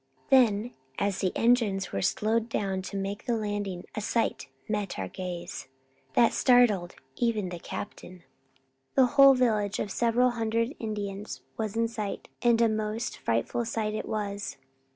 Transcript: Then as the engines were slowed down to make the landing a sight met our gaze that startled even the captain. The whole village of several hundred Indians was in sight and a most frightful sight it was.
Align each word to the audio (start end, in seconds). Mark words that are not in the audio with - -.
Then 0.31 0.73
as 0.97 1.19
the 1.19 1.31
engines 1.35 1.91
were 1.91 2.01
slowed 2.01 2.49
down 2.49 2.81
to 2.89 2.97
make 2.97 3.27
the 3.27 3.35
landing 3.37 3.83
a 3.93 4.01
sight 4.01 4.47
met 4.67 4.97
our 4.97 5.07
gaze 5.07 5.67
that 6.15 6.33
startled 6.33 6.95
even 7.17 7.49
the 7.49 7.59
captain. 7.59 8.23
The 8.95 9.05
whole 9.13 9.35
village 9.35 9.77
of 9.77 9.91
several 9.91 10.31
hundred 10.31 10.75
Indians 10.79 11.43
was 11.55 11.75
in 11.77 11.87
sight 11.87 12.29
and 12.41 12.59
a 12.63 12.67
most 12.67 13.15
frightful 13.15 13.63
sight 13.63 13.93
it 13.93 14.07
was. 14.07 14.57